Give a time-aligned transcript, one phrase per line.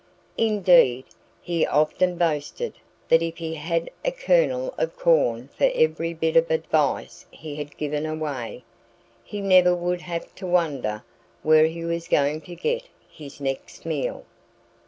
[0.39, 1.05] Indeed,
[1.43, 2.73] he often boasted
[3.07, 7.77] that if he had a kernel of corn for every bit of advice he had
[7.77, 8.63] given away,
[9.23, 11.03] he never would have to wonder
[11.43, 14.25] where he was going to get his next meal.